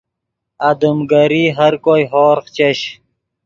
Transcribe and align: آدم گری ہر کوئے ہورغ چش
آدم 0.69 0.97
گری 1.11 1.43
ہر 1.57 1.73
کوئے 1.83 2.03
ہورغ 2.11 2.45
چش 2.55 2.79